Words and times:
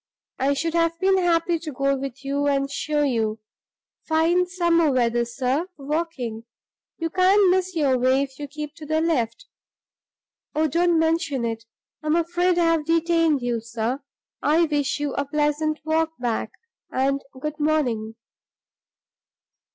I 0.39 0.55
should 0.55 0.73
have 0.73 0.99
been 0.99 1.19
happy 1.19 1.59
to 1.59 1.71
go 1.71 1.95
with 1.95 2.25
you 2.25 2.47
and 2.47 2.71
show 2.71 3.03
you. 3.03 3.37
Fine 4.07 4.47
summer 4.47 4.91
weather, 4.91 5.25
sir, 5.25 5.67
for 5.75 5.85
walking? 5.85 6.45
You 6.97 7.11
can't 7.11 7.51
miss 7.51 7.75
your 7.75 7.99
way 7.99 8.23
if 8.23 8.39
you 8.39 8.47
keep 8.47 8.73
to 8.77 8.87
the 8.87 8.99
left. 8.99 9.45
Oh, 10.55 10.67
don't 10.67 10.97
mention 10.97 11.45
it! 11.45 11.65
I'm 12.01 12.15
afraid 12.15 12.57
I 12.57 12.63
have 12.65 12.85
detained 12.85 13.43
you, 13.43 13.59
sir. 13.61 14.01
I 14.41 14.63
wish 14.63 14.99
you 14.99 15.13
a 15.13 15.23
pleasant 15.25 15.79
walk 15.85 16.17
back, 16.19 16.53
and 16.91 17.21
good 17.39 17.59
morning." 17.59 18.15